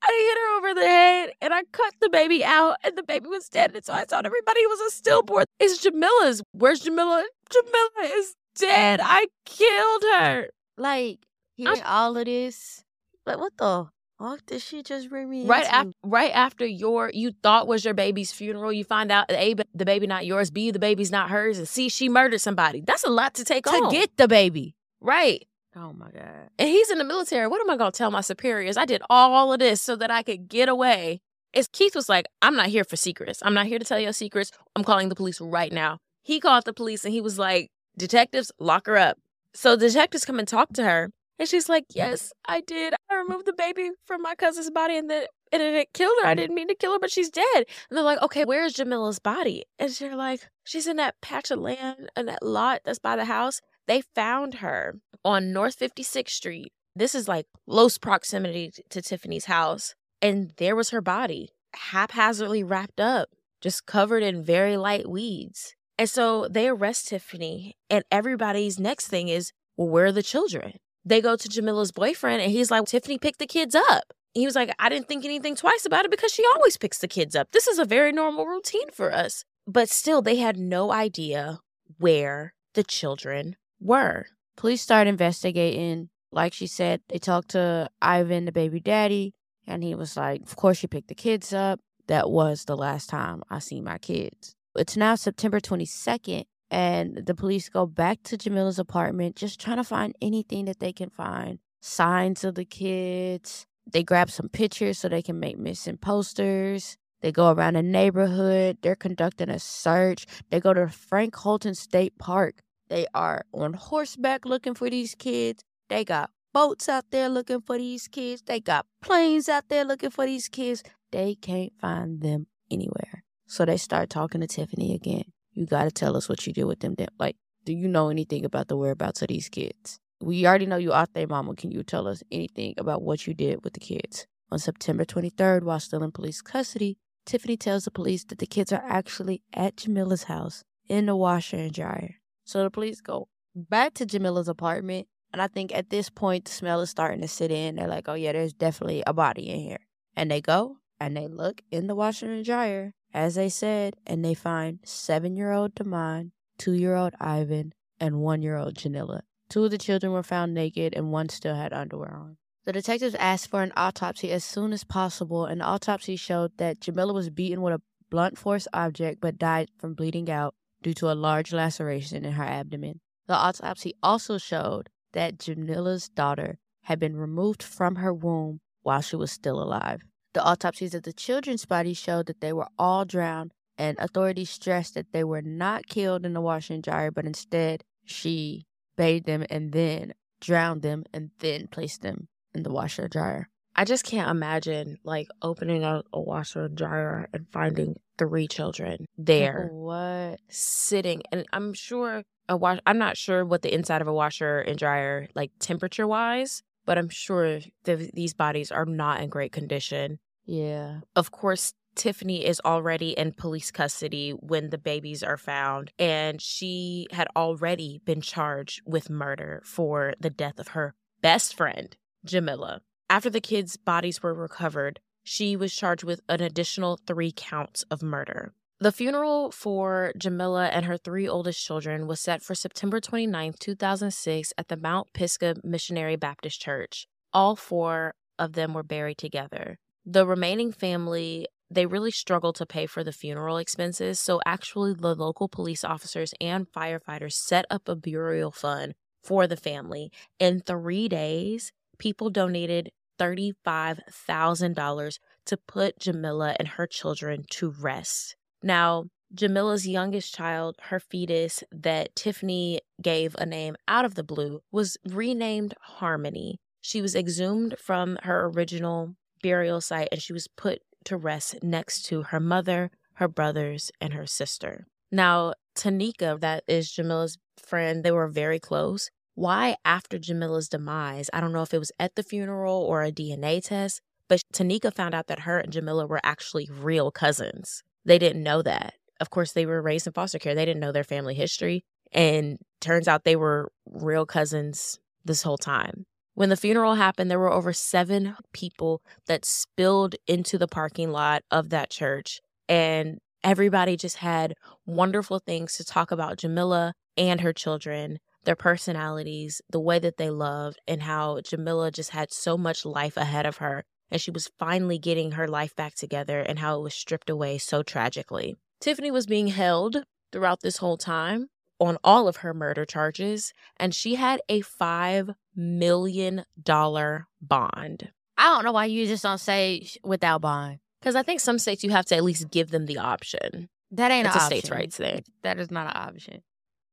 [0.02, 3.28] I hit her over the head and I cut the baby out and the baby
[3.28, 3.72] was dead.
[3.74, 5.44] And so I told everybody it was a stillborn.
[5.58, 6.42] It's Jamila's.
[6.52, 7.24] Where's Jamila?
[7.50, 9.00] Jamila is dead.
[9.02, 10.48] I killed her.
[10.78, 11.18] Like
[11.56, 12.82] hearing all of this,
[13.26, 15.74] like what the fuck did she just bring me Right into?
[15.74, 19.84] after, right after your you thought was your baby's funeral, you find out A, the
[19.84, 22.80] baby not yours, B, the baby's not hers, and C, she murdered somebody.
[22.80, 23.74] That's a lot to take on.
[23.78, 23.92] to on.
[23.92, 24.74] get the baby.
[25.00, 25.46] right.
[25.76, 26.48] Oh my god.
[26.58, 27.46] and he's in the military.
[27.46, 28.76] What am I going to tell my superiors?
[28.76, 31.20] I did all of this so that I could get away.
[31.54, 33.40] As Keith was like, I'm not here for secrets.
[33.44, 34.50] I'm not here to tell your secrets.
[34.76, 35.98] I'm calling the police right now.
[36.22, 39.16] He called the police and he was like, Detectives, lock her up.
[39.54, 41.10] So detectives come and talk to her.
[41.38, 42.94] And she's like, Yes, I did.
[43.10, 46.28] I removed the baby from my cousin's body and then and it killed her.
[46.28, 47.44] I didn't mean to kill her, but she's dead.
[47.56, 49.64] And they're like, Okay, where's Jamila's body?
[49.78, 53.24] And they're like, She's in that patch of land and that lot that's by the
[53.24, 53.60] house.
[53.90, 56.70] They found her on North 56th Street.
[56.94, 59.96] This is like close proximity to Tiffany's house.
[60.22, 65.74] And there was her body, haphazardly wrapped up, just covered in very light weeds.
[65.98, 70.74] And so they arrest Tiffany, and everybody's next thing is, well, where are the children?
[71.04, 74.04] They go to Jamila's boyfriend, and he's like, Tiffany picked the kids up.
[74.34, 77.08] He was like, I didn't think anything twice about it because she always picks the
[77.08, 77.48] kids up.
[77.50, 79.44] This is a very normal routine for us.
[79.66, 81.58] But still, they had no idea
[81.98, 84.26] where the children were.
[84.56, 86.10] Police start investigating.
[86.32, 89.34] Like she said, they talked to Ivan, the baby daddy,
[89.66, 91.80] and he was like, Of course, you picked the kids up.
[92.06, 94.54] That was the last time I seen my kids.
[94.76, 99.84] It's now September 22nd, and the police go back to Jamila's apartment just trying to
[99.84, 103.66] find anything that they can find signs of the kids.
[103.90, 106.96] They grab some pictures so they can make missing posters.
[107.22, 108.78] They go around the neighborhood.
[108.82, 110.26] They're conducting a search.
[110.50, 112.62] They go to Frank Holten State Park.
[112.90, 115.62] They are on horseback looking for these kids.
[115.88, 118.42] They got boats out there looking for these kids.
[118.44, 120.82] They got planes out there looking for these kids.
[121.12, 123.22] They can't find them anywhere.
[123.46, 125.24] So they start talking to Tiffany again.
[125.52, 126.96] You got to tell us what you did with them.
[127.18, 130.00] Like, do you know anything about the whereabouts of these kids?
[130.20, 131.54] We already know you out there, mama.
[131.54, 134.26] Can you tell us anything about what you did with the kids?
[134.50, 138.72] On September 23rd, while still in police custody, Tiffany tells the police that the kids
[138.72, 142.19] are actually at Jamila's house in the washer and dryer.
[142.50, 145.06] So the police go back to Jamila's apartment.
[145.32, 147.76] And I think at this point, the smell is starting to sit in.
[147.76, 149.86] They're like, oh, yeah, there's definitely a body in here.
[150.16, 154.24] And they go and they look in the washer and dryer, as they said, and
[154.24, 159.20] they find seven year old Damon, two year old Ivan, and one year old Jinella.
[159.48, 162.36] Two of the children were found naked, and one still had underwear on.
[162.64, 166.80] The detectives asked for an autopsy as soon as possible, and the autopsy showed that
[166.80, 171.10] Jamila was beaten with a blunt force object but died from bleeding out due to
[171.10, 173.00] a large laceration in her abdomen.
[173.26, 179.16] The autopsy also showed that Jamila's daughter had been removed from her womb while she
[179.16, 180.00] was still alive.
[180.32, 184.94] The autopsies of the children's bodies showed that they were all drowned, and authorities stressed
[184.94, 188.64] that they were not killed in the washer dryer, but instead she
[188.96, 193.49] bathed them and then drowned them and then placed them in the washer dryer.
[193.80, 199.06] I just can't imagine like opening a, a washer and dryer and finding three children
[199.16, 200.38] there What?
[200.50, 204.60] sitting and I'm sure a wash I'm not sure what the inside of a washer
[204.60, 209.50] and dryer like temperature wise, but I'm sure th- these bodies are not in great
[209.50, 210.18] condition.
[210.44, 211.00] Yeah.
[211.16, 217.06] Of course, Tiffany is already in police custody when the babies are found, and she
[217.12, 222.82] had already been charged with murder for the death of her best friend, Jamila.
[223.10, 228.04] After the kids' bodies were recovered, she was charged with an additional three counts of
[228.04, 228.52] murder.
[228.78, 234.52] The funeral for Jamila and her three oldest children was set for September 29, 2006,
[234.56, 237.08] at the Mount Pisgah Missionary Baptist Church.
[237.32, 239.80] All four of them were buried together.
[240.06, 245.16] The remaining family, they really struggled to pay for the funeral expenses, so actually, the
[245.16, 250.12] local police officers and firefighters set up a burial fund for the family.
[250.38, 258.36] In three days, people donated $35,000 to put Jamila and her children to rest.
[258.62, 264.60] Now, Jamila's youngest child, her fetus that Tiffany gave a name out of the blue,
[264.72, 266.58] was renamed Harmony.
[266.80, 272.04] She was exhumed from her original burial site and she was put to rest next
[272.06, 274.86] to her mother, her brothers, and her sister.
[275.12, 279.10] Now, Tanika, that is Jamila's friend, they were very close.
[279.34, 283.12] Why, after Jamila's demise, I don't know if it was at the funeral or a
[283.12, 287.82] DNA test, but Tanika found out that her and Jamila were actually real cousins.
[288.04, 288.94] They didn't know that.
[289.20, 290.54] Of course, they were raised in foster care.
[290.54, 291.84] They didn't know their family history.
[292.12, 296.06] And turns out they were real cousins this whole time.
[296.34, 301.42] When the funeral happened, there were over seven people that spilled into the parking lot
[301.50, 302.40] of that church.
[302.68, 304.54] And everybody just had
[304.86, 310.30] wonderful things to talk about Jamila and her children, their personalities, the way that they
[310.30, 313.84] loved, and how Jamila just had so much life ahead of her.
[314.10, 317.58] And she was finally getting her life back together, and how it was stripped away
[317.58, 318.56] so tragically.
[318.80, 321.48] Tiffany was being held throughout this whole time
[321.78, 328.10] on all of her murder charges, and she had a $5 million bond.
[328.36, 330.78] I don't know why you just don't say without bond.
[331.00, 333.68] Because I think some states you have to at least give them the option.
[333.90, 335.24] That ain't a states' rights thing.
[335.42, 336.42] That is not an option.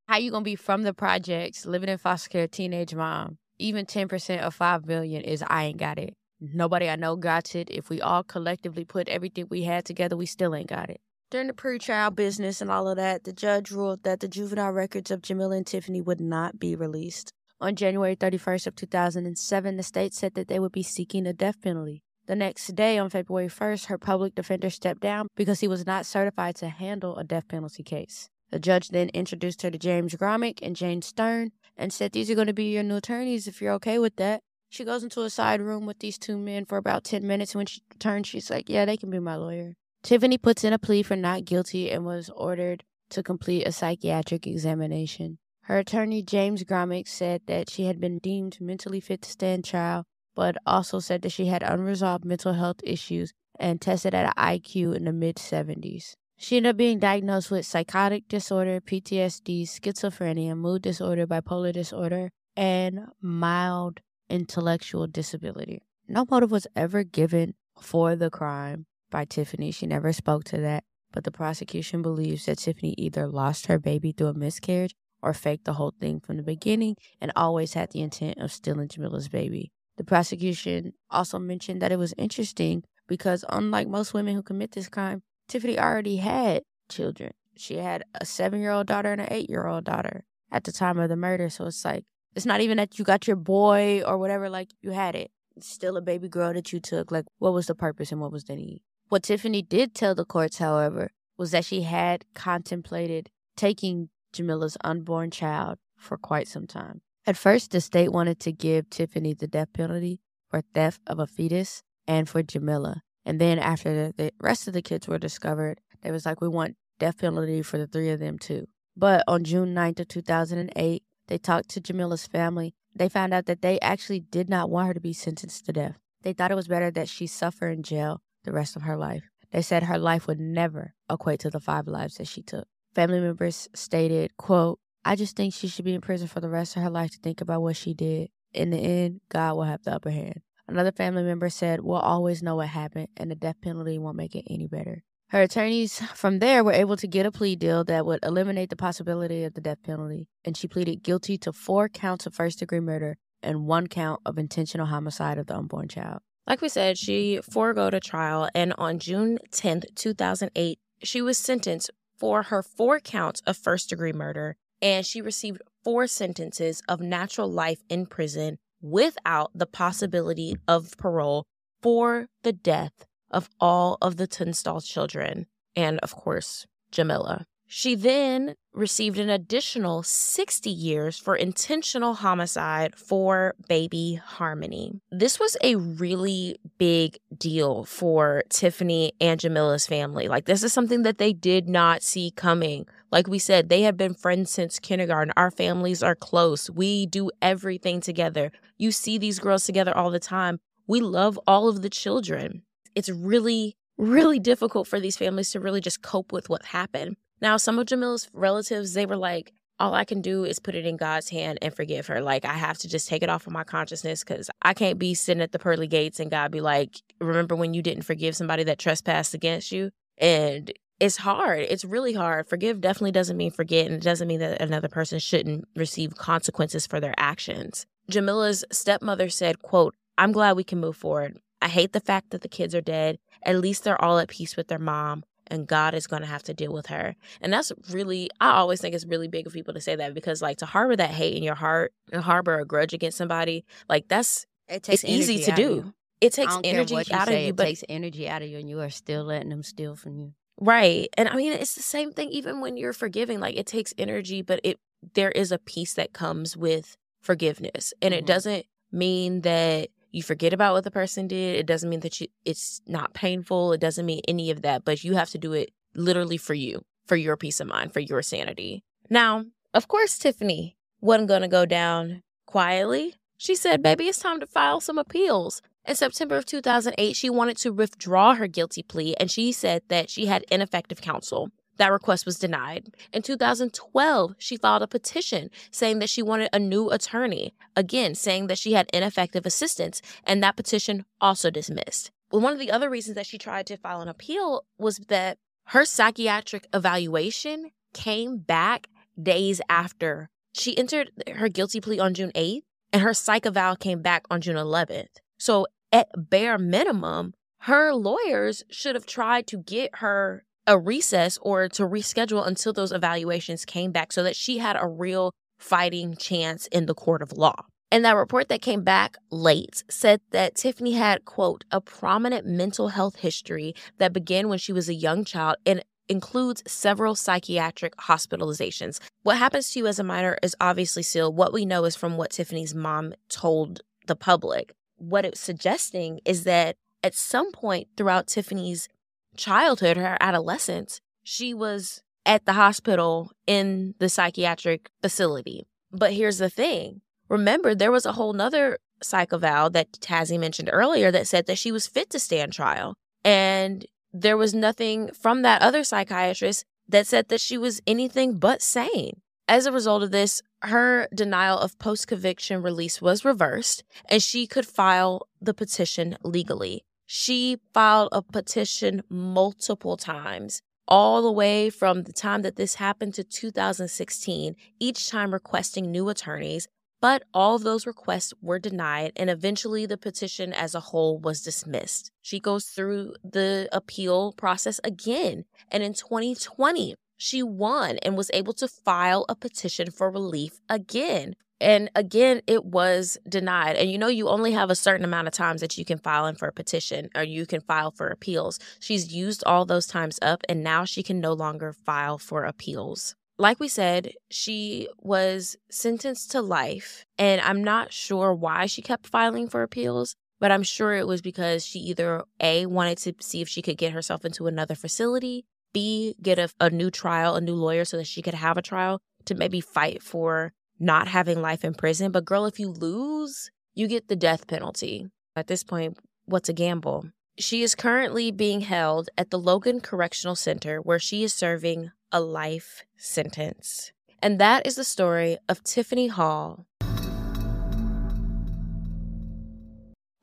[0.08, 3.40] How you gonna be from the projects, living in foster care, teenage mom?
[3.60, 6.14] Even ten percent of five million is I ain't got it.
[6.40, 7.68] Nobody I know got it.
[7.70, 11.02] If we all collectively put everything we had together, we still ain't got it.
[11.30, 15.12] During the pre-trial business and all of that, the judge ruled that the juvenile records
[15.12, 17.34] of Jamila and Tiffany would not be released.
[17.60, 21.62] On January 31st of 2007, the state said that they would be seeking a death
[21.62, 22.02] penalty.
[22.28, 26.06] The next day, on February 1st, her public defender stepped down because he was not
[26.06, 28.30] certified to handle a death penalty case.
[28.50, 32.36] The judge then introduced her to James Gomric and Jane Stern and said, These are
[32.36, 34.42] going to be your new attorneys if you're okay with that.
[34.70, 37.56] She goes into a side room with these two men for about 10 minutes.
[37.56, 39.76] When she returns, she's like, Yeah, they can be my lawyer.
[40.04, 44.48] Tiffany puts in a plea for not guilty and was ordered to complete a psychiatric
[44.48, 45.40] examination.
[45.64, 50.06] Her attorney, James Gomric, said that she had been deemed mentally fit to stand trial,
[50.36, 54.96] but also said that she had unresolved mental health issues and tested at an IQ
[54.96, 56.16] in the mid 70s.
[56.40, 63.08] She ended up being diagnosed with psychotic disorder, PTSD, schizophrenia, mood disorder, bipolar disorder, and
[63.20, 65.82] mild intellectual disability.
[66.08, 69.72] No motive was ever given for the crime by Tiffany.
[69.72, 74.12] She never spoke to that, but the prosecution believes that Tiffany either lost her baby
[74.12, 78.02] through a miscarriage or faked the whole thing from the beginning and always had the
[78.02, 79.72] intent of stealing Jamila's baby.
[79.98, 84.88] The prosecution also mentioned that it was interesting because, unlike most women who commit this
[84.88, 87.32] crime, Tiffany already had children.
[87.56, 90.72] She had a seven year old daughter and an eight year old daughter at the
[90.72, 91.50] time of the murder.
[91.50, 92.06] So it's like,
[92.36, 95.32] it's not even that you got your boy or whatever, like you had it.
[95.56, 97.12] It's still a baby girl that you took.
[97.12, 98.82] Like, what was the purpose and what was the need?
[99.10, 105.32] What Tiffany did tell the courts, however, was that she had contemplated taking Jamila's unborn
[105.32, 107.02] child for quite some time.
[107.26, 111.28] At first, the state wanted to give Tiffany the death penalty for theft of a
[111.28, 113.02] fetus and for Jamila.
[113.28, 116.78] And then after the, rest of the kids were discovered, they was like, we want
[116.98, 118.70] death penalty for the three of them too.
[118.96, 122.74] But on June 9th of 2008, they talked to Jamila's family.
[122.96, 126.00] They found out that they actually did not want her to be sentenced to death.
[126.24, 129.24] They thought it was better that she suffer in jail the rest of her life.
[129.52, 132.66] They said her life would never equate to the five lives that she took.
[132.96, 136.78] Family members stated, quote, I just think she should be in prison for the rest
[136.78, 138.30] of her life to think about what she did.
[138.54, 140.40] In the end, God will have the upper hand.
[140.68, 144.36] Another family member said, We'll always know what happened, and the death penalty won't make
[144.36, 145.04] it any better.
[145.30, 148.76] Her attorneys from there were able to get a plea deal that would eliminate the
[148.76, 152.80] possibility of the death penalty, and she pleaded guilty to four counts of first degree
[152.80, 156.20] murder and one count of intentional homicide of the unborn child.
[156.46, 161.92] Like we said, she foregoed a trial, and on June 10th, 2008, she was sentenced
[162.18, 167.52] for her four counts of first degree murder, and she received four sentences of natural
[167.52, 171.46] life in prison without the possibility of parole
[171.82, 177.46] for the death of all of the Tunstall children, and of course, Jimella.
[177.70, 185.02] She then received an additional 60 years for intentional homicide for baby Harmony.
[185.12, 190.30] This was a really big deal for Tiffany and Jimella's family.
[190.30, 192.88] Like, this is something that they did not see coming.
[193.12, 195.34] Like we said, they have been friends since kindergarten.
[195.36, 196.70] Our families are close.
[196.70, 198.52] We do everything together.
[198.78, 200.60] You see these girls together all the time.
[200.88, 202.62] We love all of the children.
[202.96, 207.18] It's really, really difficult for these families to really just cope with what happened.
[207.42, 210.86] Now, some of Jimella's relatives, they were like, all I can do is put it
[210.86, 212.22] in God's hand and forgive her.
[212.22, 215.14] Like, I have to just take it off of my consciousness because I can't be
[215.14, 218.64] sitting at the pearly gates and God be like, remember when you didn't forgive somebody
[218.64, 219.92] that trespassed against you?
[220.18, 221.60] And it's hard.
[221.60, 222.48] It's really hard.
[222.48, 226.88] Forgive definitely doesn't mean forget, and it doesn't mean that another person shouldn't receive consequences
[226.88, 227.86] for their actions.
[228.12, 231.38] Jimella's stepmother said, quote, I'm glad we can move forward.
[231.62, 233.20] I hate the fact that the kids are dead.
[233.44, 236.44] At least they're all at peace with their mom and God is going to have
[236.44, 237.16] to deal with her.
[237.42, 240.42] And that's really, I always think it's really big of people to say that because,
[240.42, 244.08] like, to harbor that hate in your heart and harbor a grudge against somebody, like,
[244.08, 245.94] that's it takes it's easy to do.
[246.20, 248.82] It takes energy out say, of you, it takes energy out of you, and you
[248.82, 250.34] are still letting them steal from you.
[250.60, 251.08] Right.
[251.16, 253.40] And I mean, it's the same thing even when you're forgiving.
[253.40, 254.80] Like, it takes energy, but it
[255.14, 258.20] there is a peace that comes with forgiveness, and mm-hmm.
[258.20, 261.56] it doesn't mean that you forget about what the person did.
[261.58, 263.74] It doesn't mean that you it's not painful.
[263.74, 266.84] It doesn't mean any of that, but you have to do it literally for you,
[267.06, 268.84] for your peace of mind, for your sanity.
[269.10, 273.16] Now, of course, Tiffany wasn't going to go down quietly.
[273.38, 277.56] She said, "Baby, it's time to file some appeals." In September of 2008, she wanted
[277.58, 281.50] to withdraw her guilty plea and she said that she had ineffective counsel.
[281.78, 282.90] That request was denied.
[283.14, 288.48] In 2012, she filed a petition saying that she wanted a new attorney, again, saying
[288.48, 292.12] that she had ineffective assistance, and that petition also dismissed.
[292.32, 295.38] Well, one of the other reasons that she tried to file an appeal was that
[295.68, 298.88] her psychiatric evaluation came back
[299.22, 300.30] days after.
[300.54, 304.42] She entered her guilty plea on June 8th, and her psych eval came back on
[304.42, 305.08] June 11th.
[305.38, 311.70] So, at bare minimum, her lawyers should have tried to get her a recess or
[311.70, 316.68] to reschedule until those evaluations came back so that she had a real fighting chance
[316.68, 317.56] in the court of law.
[317.90, 322.90] And that report that came back late said that Tiffany had, quote, a prominent mental
[322.90, 329.00] health history that began when she was a young child and includes several psychiatric hospitalizations.
[329.24, 332.18] What happens to you as a minor is obviously still what we know is from
[332.18, 334.74] what Tiffany's mom told the public.
[334.98, 338.90] What it's suggesting is that at some point throughout Tiffany's
[339.38, 345.66] childhood, her adolescence, she was at the hospital in the psychiatric facility.
[345.92, 350.70] But here's the thing remember, there was a whole nother psych eval that Tazzy mentioned
[350.72, 352.96] earlier that said that she was fit to stand trial.
[353.24, 358.62] And there was nothing from that other psychiatrist that said that she was anything but
[358.62, 359.22] sane.
[359.48, 364.48] As a result of this, her denial of post conviction release was reversed and she
[364.48, 366.84] could file the petition legally.
[367.10, 373.14] She filed a petition multiple times, all the way from the time that this happened
[373.14, 376.68] to 2016, each time requesting new attorneys.
[377.00, 381.42] But all of those requests were denied, and eventually the petition as a whole was
[381.42, 382.12] dismissed.
[382.22, 388.54] She goes through the appeal process again, and in 2020, she won and was able
[388.54, 391.36] to file a petition for relief again.
[391.60, 393.76] And again, it was denied.
[393.76, 396.28] And you know, you only have a certain amount of times that you can file
[396.28, 398.60] in for a petition or you can file for appeals.
[398.80, 403.16] She's used all those times up and now she can no longer file for appeals.
[403.40, 407.06] Like we said, she was sentenced to life.
[407.18, 411.22] And I'm not sure why she kept filing for appeals, but I'm sure it was
[411.22, 415.46] because she either A, wanted to see if she could get herself into another facility,
[415.72, 418.64] B, get a, a new trial, a new lawyer so that she could have a
[418.64, 422.12] trial to maybe fight for not having life in prison.
[422.12, 425.08] But girl, if you lose, you get the death penalty.
[425.36, 427.12] At this point, what's a gamble?
[427.38, 432.20] She is currently being held at the Logan Correctional Center where she is serving a
[432.20, 433.92] life sentence.
[434.22, 436.66] And that is the story of Tiffany Hall,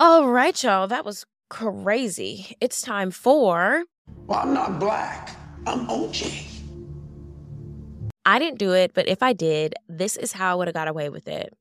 [0.00, 0.88] All right, y'all.
[0.88, 2.57] That was crazy.
[2.61, 3.84] It's time for.
[4.26, 5.36] Well, I'm not black.
[5.68, 6.53] I'm OJ.
[8.26, 10.88] I didn't do it, but if I did, this is how I would have got
[10.88, 11.52] away with it.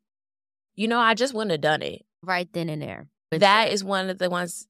[0.76, 2.06] You know, I just wouldn't have done it.
[2.24, 3.08] Right then and there.
[3.32, 4.68] That is one of the ones.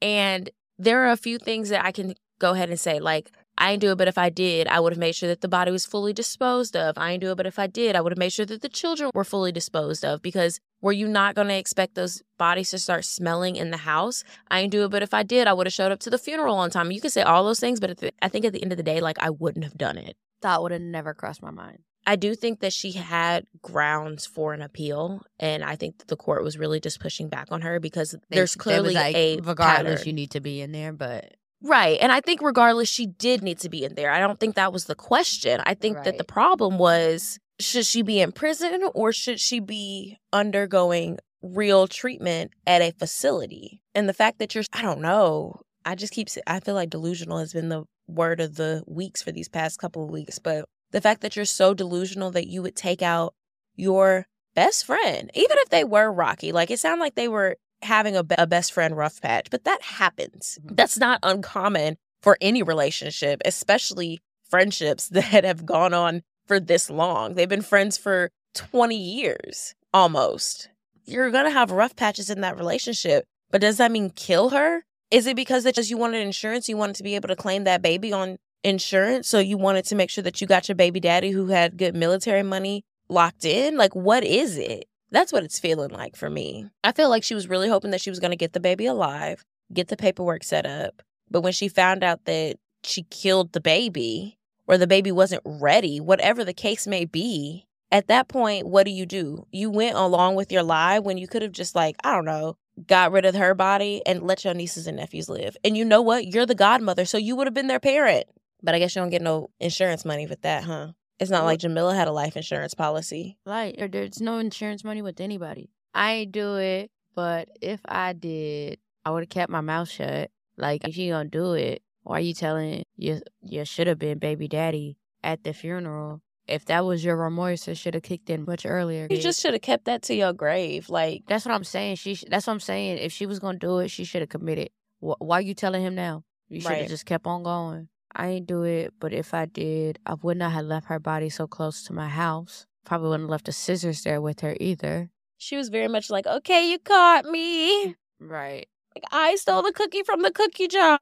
[0.00, 3.70] And there are a few things that I can go ahead and say, like, I
[3.70, 5.70] didn't do it, but if I did, I would have made sure that the body
[5.70, 6.98] was fully disposed of.
[6.98, 8.68] I didn't do it, but if I did, I would have made sure that the
[8.68, 10.20] children were fully disposed of.
[10.20, 14.24] Because were you not going to expect those bodies to start smelling in the house?
[14.50, 16.18] I didn't do it, but if I did, I would have showed up to the
[16.18, 16.90] funeral on time.
[16.90, 18.82] You can say all those things, but the, I think at the end of the
[18.82, 20.16] day, like, I wouldn't have done it.
[20.42, 21.78] Thought would have never crossed my mind.
[22.08, 26.16] I do think that she had grounds for an appeal, and I think that the
[26.16, 30.00] court was really just pushing back on her because They- there's clearly like, a regardless,
[30.00, 30.06] pattern.
[30.06, 31.98] you need to be in there, but Right.
[32.00, 34.10] And I think regardless, she did need to be in there.
[34.12, 35.60] I don't think that was the question.
[35.64, 40.18] I think that the problem was should she be in prison or should she be
[40.34, 43.82] undergoing real treatment at a facility?
[43.94, 47.38] And the fact that you're, I don't know, I just keep, I feel like delusional
[47.38, 50.38] has been the word of the weeks for these past couple of weeks.
[50.38, 53.34] But the fact that you're so delusional that you would take out
[53.74, 58.16] your best friend, even if they were rocky, like it sounded like they were having
[58.16, 60.58] a, be- a best friend rough patch, but that happens.
[60.62, 60.74] Mm-hmm.
[60.74, 67.34] That's not uncommon for any relationship, especially friendships that have gone on for this long.
[67.34, 70.70] They've been friends for 20 years almost.
[71.04, 74.84] You're going to have rough patches in that relationship, but does that mean kill her?
[75.10, 77.64] Is it because that just you wanted insurance, you wanted to be able to claim
[77.64, 80.98] that baby on insurance, so you wanted to make sure that you got your baby
[80.98, 83.76] daddy who had good military money locked in?
[83.76, 84.86] Like what is it?
[85.12, 86.68] That's what it's feeling like for me.
[86.82, 88.86] I feel like she was really hoping that she was going to get the baby
[88.86, 91.02] alive, get the paperwork set up.
[91.30, 96.00] But when she found out that she killed the baby or the baby wasn't ready,
[96.00, 99.46] whatever the case may be, at that point, what do you do?
[99.52, 102.56] You went along with your lie when you could have just, like, I don't know,
[102.86, 105.56] got rid of her body and let your nieces and nephews live.
[105.64, 106.26] And you know what?
[106.26, 108.26] You're the godmother, so you would have been their parent.
[108.62, 110.88] But I guess you don't get no insurance money with that, huh?
[111.18, 113.38] It's not like Jimella had a life insurance policy.
[113.46, 115.70] like or there's no insurance money with anybody.
[115.94, 120.30] I ain't do it, but if I did, I would have kept my mouth shut.
[120.58, 124.18] Like if you gonna do it, why are you telling you you should have been
[124.18, 126.20] baby daddy at the funeral?
[126.48, 129.06] If that was your remorse, it should have kicked in much earlier.
[129.10, 130.88] You just should have kept that to your grave.
[130.88, 131.96] Like, That's what I'm saying.
[131.96, 132.16] She.
[132.28, 132.98] That's what I'm saying.
[132.98, 134.70] If she was gonna do it, she should have committed.
[135.00, 136.22] Wh- why you telling him now?
[136.48, 136.88] You should have Right.
[136.88, 137.88] just kept on going.
[138.14, 141.28] I ain't do it, but if I did, I would not have left her body
[141.28, 142.66] so close to my house.
[142.84, 145.10] Probably wouldn't have left the scissors there with her either.
[145.38, 147.94] she was very much like, okay, you caught me.
[148.20, 148.68] Right.
[148.94, 150.98] Like, I stole the cookie from the cookie jar.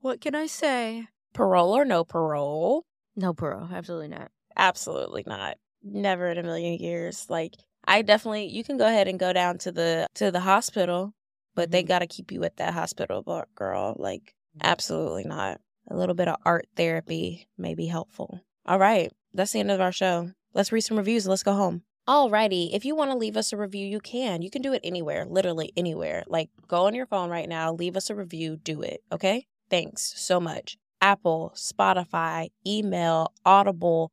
[0.00, 1.06] What can I say?
[1.32, 2.84] Parole or no parole?
[3.16, 3.68] No parole.
[3.72, 4.30] Absolutely not.
[4.56, 5.56] Absolutely not.
[5.82, 7.26] Never in a million years.
[7.28, 11.14] Like, I definitely, you can go ahead and go down to the to the hospital,
[11.54, 11.88] but they Mhm.
[11.88, 13.96] got to keep you at that hospital, but girl.
[13.98, 15.60] Like, absolutely not.
[15.88, 18.40] A little bit of art therapy may be helpful.
[18.66, 20.30] All right, that's the end of our show.
[20.52, 21.82] Let's read some reviews and let's go home.
[22.06, 24.42] Alrighty, if you want to leave us a review, you can.
[24.42, 26.24] You can do it anywhere, literally anywhere.
[26.26, 29.46] Like, go on your phone right now, leave us a review, do it, okay?
[29.70, 30.76] Thanks so much.
[31.00, 34.10] Apple, Spotify, email, Audible,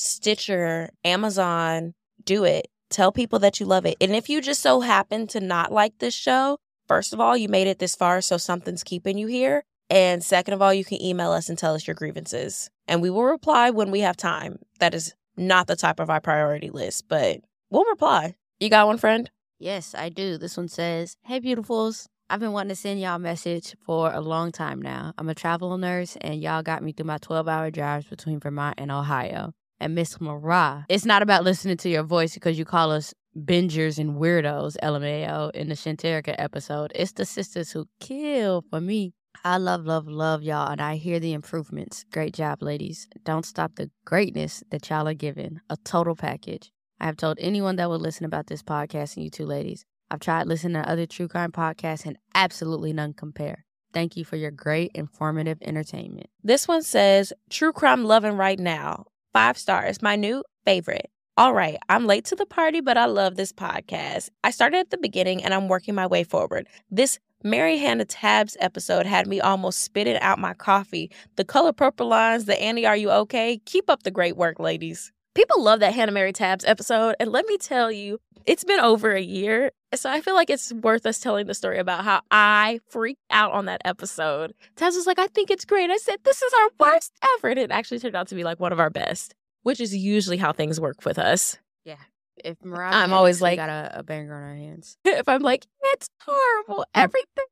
[0.00, 1.94] Stitcher, Amazon,
[2.24, 2.68] do it.
[2.88, 3.96] Tell people that you love it.
[4.00, 7.48] And if you just so happen to not like this show, first of all, you
[7.48, 9.64] made it this far, so something's keeping you here.
[9.88, 12.70] And second of all, you can email us and tell us your grievances.
[12.88, 14.58] And we will reply when we have time.
[14.78, 17.40] That is not the top of our priority list, but
[17.70, 18.36] we'll reply.
[18.58, 19.30] You got one, friend?
[19.58, 20.38] Yes, I do.
[20.38, 22.06] This one says, Hey, beautifuls.
[22.28, 25.12] I've been wanting to send y'all a message for a long time now.
[25.18, 28.76] I'm a travel nurse, and y'all got me through my 12 hour drives between Vermont
[28.78, 29.52] and Ohio.
[29.80, 33.98] And Miss Mariah, it's not about listening to your voice because you call us bingers
[33.98, 36.92] and weirdos, LMAO, in the Shanterica episode.
[36.94, 39.14] It's the Sistas Who Kill for me.
[39.42, 42.04] I love, love, love y'all, and I hear the improvements.
[42.12, 43.08] Great job, ladies.
[43.24, 45.60] Don't stop the greatness that y'all are giving.
[45.70, 46.70] A total package.
[47.00, 49.86] I have told anyone that would listen about this podcast and you two ladies.
[50.10, 53.64] I've tried listening to other true crime podcasts and absolutely none compare.
[53.94, 56.26] Thank you for your great informative entertainment.
[56.44, 59.06] This one says, True crime loving right now.
[59.32, 60.02] Five stars.
[60.02, 61.08] My new favorite.
[61.36, 64.28] All right, I'm late to the party, but I love this podcast.
[64.42, 66.66] I started at the beginning and I'm working my way forward.
[66.90, 71.12] This Mary Hannah Tabbs episode had me almost spitting out my coffee.
[71.36, 73.60] The color purple lines, the Annie, are you okay?
[73.64, 75.12] Keep up the great work, ladies.
[75.34, 77.14] People love that Hannah Mary Tabbs episode.
[77.20, 79.70] And let me tell you, it's been over a year.
[79.94, 83.52] So I feel like it's worth us telling the story about how I freaked out
[83.52, 84.54] on that episode.
[84.76, 85.88] Tabs was like, I think it's great.
[85.90, 87.48] I said, this is our worst ever.
[87.48, 90.36] And it actually turned out to be like one of our best, which is usually
[90.36, 91.58] how things work with us.
[91.84, 91.96] Yeah.
[92.44, 94.96] if Mariah I'm always like- got a, a banger on our hands.
[95.04, 97.44] if I'm like, it's horrible, everything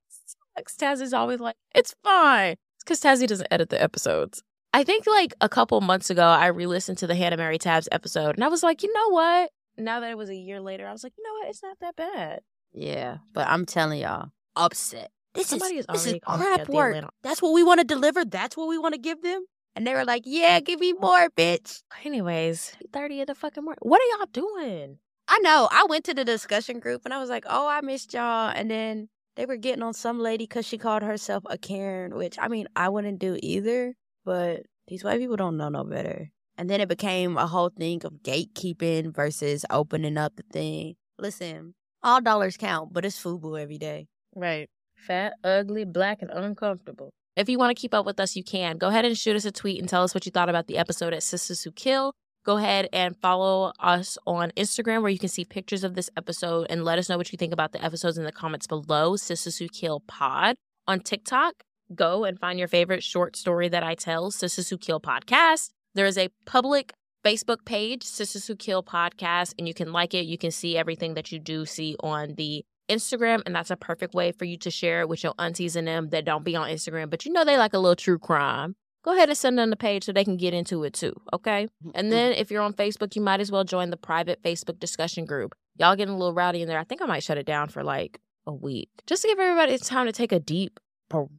[0.57, 2.57] sucks, Taz is always like, it's fine.
[2.77, 4.43] It's because Tazzy doesn't edit the episodes.
[4.73, 8.35] I think like a couple months ago, I re-listened to the Hannah Mary Tabbs episode,
[8.35, 9.51] and I was like, you know what?
[9.77, 11.49] Now that it was a year later, I was like, you know what?
[11.49, 12.41] It's not that bad.
[12.73, 15.11] Yeah, but I'm telling y'all, upset.
[15.35, 16.97] This Somebody is is this is already calling me crap work.
[16.97, 18.25] Atlanta- That's what we want to deliver.
[18.25, 19.45] That's what we want to give them.
[19.77, 23.79] And they were like, "Yeah, give me more, bitch." Anyways, thirty of the fucking morning.
[23.83, 24.99] What are y'all doing?
[25.29, 25.69] I know.
[25.71, 28.71] I went to the discussion group and I was like, "Oh, I missed y'all." And
[28.71, 32.49] then they were getting on some lady because she called herself a Karen, which I
[32.49, 33.95] mean, I wouldn't do either.
[34.29, 36.29] But these white people don't know no better.
[36.59, 40.97] And then it became a whole thing of gatekeeping versus opening up the thing.
[41.19, 41.73] Listen,
[42.03, 44.07] all dollars count, but it's FUBU every day.
[44.37, 44.69] Right.
[44.97, 47.09] Fat, ugly, black, and uncomfortable.
[47.37, 48.77] If you want to keep up with us, you can.
[48.77, 50.77] Go ahead and shoot us a tweet and tell us what you thought about the
[50.77, 52.13] episode at Sistas Who Kill.
[52.45, 56.67] Go ahead and follow us on Instagram where you can see pictures of this episode
[56.69, 59.13] and let us know what you think about the episodes in the comments below.
[59.13, 60.57] Sistas Who Kill Pod.
[60.87, 61.63] On TikTok,
[61.95, 65.71] go and find your favorite short story that I tell, Sistas Who Kill Podcast.
[65.95, 66.93] There is a public
[67.25, 70.27] Facebook page, Sistas Who Kill Podcast, and you can like it.
[70.27, 74.15] You can see everything that you do see on the Instagram, and that's a perfect
[74.15, 76.69] way for you to share it with your aunties and them that don't be on
[76.71, 78.77] Instagram, but you know they like a little true crime.
[79.05, 81.69] Go ahead and send them the page so they can get into it too, okay?
[81.85, 81.91] Mm-hmm.
[81.95, 85.25] And then if you're on Facebook, you might as well join the private Facebook discussion
[85.25, 85.55] group.
[85.77, 86.79] Y'all getting a little rowdy in there.
[86.79, 89.77] I think I might shut it down for like a week just to give everybody
[89.79, 90.81] time to take a deep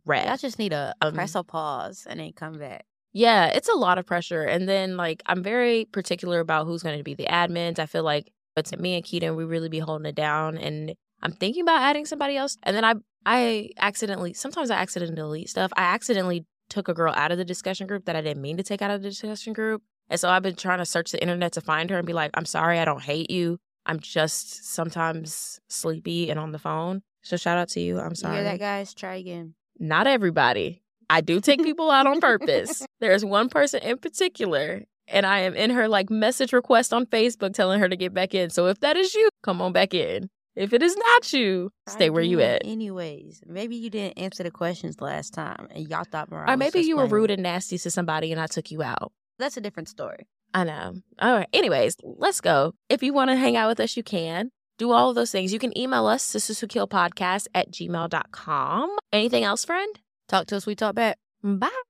[0.06, 0.28] breath.
[0.28, 2.86] Y'all just need a, Um, press a pause and then come back.
[3.14, 4.44] Yeah, it's a lot of pressure.
[4.44, 7.80] And then like I'm very particular about who's going to be the admins.
[7.80, 10.58] I feel like but it's me and Keaton, we really be holding it down.
[10.58, 12.58] And I'm thinking about adding somebody else.
[12.64, 12.96] And then I
[13.26, 15.72] I accidentally sometimes I accidentally delete stuff.
[15.76, 18.64] I accidentally took a girl out of the discussion group that I didn't mean to
[18.64, 19.82] take out of the discussion group.
[20.10, 22.32] And so I've been trying to search the internet to find her and be like,
[22.34, 23.58] I'm sorry, I don't hate you.
[23.86, 27.02] I'm just sometimes sleepy and on the phone.
[27.22, 28.00] So shout out to you.
[28.00, 28.94] I'm You sorry hear that, guys?
[28.94, 29.56] Try again.
[29.80, 30.82] Not everybody.
[31.10, 32.86] I do take people out on purpose.
[33.00, 37.54] There's one person in particular, and I am in her like message request on Facebook
[37.54, 38.50] telling her to get back in.
[38.50, 40.30] So if that is you, come on back in.
[40.56, 42.64] If it is not you, stay where you at.
[42.66, 46.82] Anyways, maybe you didn't answer the questions last time and y'all thought Mariah Or maybe
[46.82, 49.14] you were rude and nasty to somebody and I took you out.
[49.38, 50.28] That's a different story.
[50.54, 50.96] I know.
[51.20, 51.48] All right.
[51.54, 52.74] Anyways, let's go.
[52.90, 54.52] If you want to hang out with us, you can.
[54.80, 55.54] Do all of those things.
[55.54, 58.98] You can email us, sistaswhokill podcast at gmail.com.
[59.14, 60.00] Anything else, friend?
[60.28, 61.18] Talk to us, we talk back.
[61.44, 61.89] Bye.